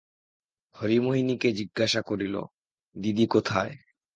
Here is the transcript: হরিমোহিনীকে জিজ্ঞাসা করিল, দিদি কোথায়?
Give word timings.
হরিমোহিনীকে 0.75 1.49
জিজ্ঞাসা 1.51 2.01
করিল, 2.01 2.35
দিদি 2.95 3.25
কোথায়? 3.27 3.73